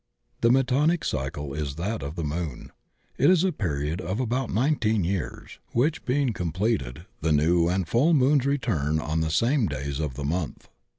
[0.39, 2.71] "The Metonic cycle is that of the Moon.
[3.19, 7.21] It is a period of about nineteen years, which being com THE GREAT SIDEREAL CYCLE
[7.21, 10.25] 121 pleted the new and the full moons return on the same days of the
[10.25, 10.69] month."